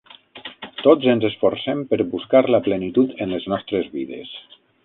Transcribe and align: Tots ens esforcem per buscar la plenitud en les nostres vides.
Tots 0.85 1.09
ens 1.13 1.27
esforcem 1.29 1.83
per 1.93 2.01
buscar 2.15 2.43
la 2.57 2.63
plenitud 2.71 3.15
en 3.27 3.37
les 3.37 3.49
nostres 3.55 3.97
vides. 3.99 4.37